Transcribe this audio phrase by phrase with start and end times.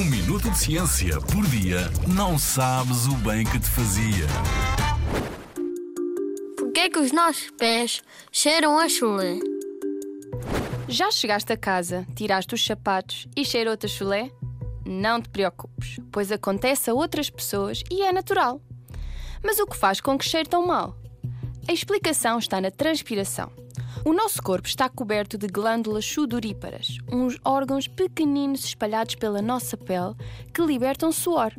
[0.00, 4.26] Um minuto de ciência por dia não sabes o bem que te fazia.
[6.56, 8.02] Porquê que os nossos pés
[8.32, 9.38] cheiram a chulé?
[10.88, 14.30] Já chegaste a casa, tiraste os sapatos e cheirou-te a chulé?
[14.86, 18.58] Não te preocupes, pois acontece a outras pessoas e é natural.
[19.44, 20.96] Mas o que faz com que cheire tão mal?
[21.68, 23.52] A explicação está na transpiração.
[24.02, 30.14] O nosso corpo está coberto de glândulas sudoríparas, uns órgãos pequeninos espalhados pela nossa pele
[30.54, 31.52] que libertam suor.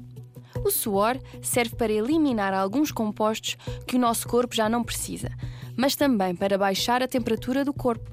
[0.65, 5.29] O suor serve para eliminar alguns compostos que o nosso corpo já não precisa,
[5.77, 8.09] mas também para baixar a temperatura do corpo.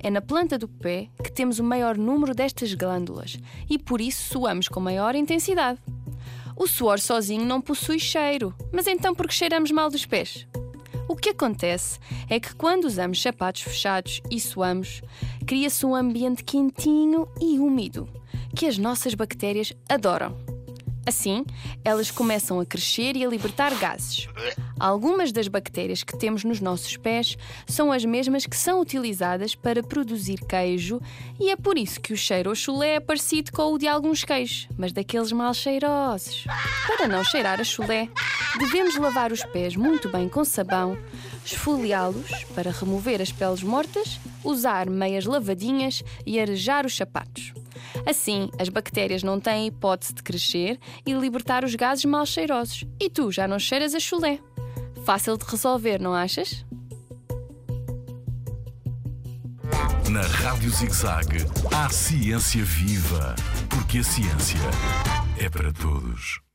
[0.00, 4.32] É na planta do pé que temos o maior número destas glândulas e por isso
[4.32, 5.78] suamos com maior intensidade.
[6.56, 10.49] O suor sozinho não possui cheiro, mas então por que cheiramos mal dos pés?
[11.10, 15.02] O que acontece é que quando usamos sapatos fechados e suamos,
[15.44, 18.08] cria-se um ambiente quentinho e úmido,
[18.54, 20.36] que as nossas bactérias adoram.
[21.04, 21.44] Assim,
[21.84, 24.28] elas começam a crescer e a libertar gases.
[24.78, 27.36] Algumas das bactérias que temos nos nossos pés
[27.66, 31.00] são as mesmas que são utilizadas para produzir queijo,
[31.40, 34.22] e é por isso que o cheiro ao chulé é parecido com o de alguns
[34.22, 36.44] queijos, mas daqueles mal cheirosos.
[36.86, 38.08] Para não cheirar a chulé,
[38.58, 40.98] devemos lavar os pés muito bem com sabão,
[41.44, 47.52] esfoliá-los para remover as peles mortas, usar meias lavadinhas e arejar os sapatos.
[48.06, 52.84] Assim, as bactérias não têm hipótese de crescer e libertar os gases mal cheirosos.
[53.00, 54.38] E tu já não cheiras a chulé.
[55.04, 56.64] Fácil de resolver, não achas?
[60.10, 63.34] Na Rádio ZigZag há ciência viva,
[63.68, 64.58] porque a ciência
[65.38, 66.49] é para todos.